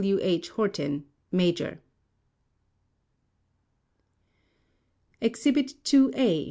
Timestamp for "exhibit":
5.21-5.75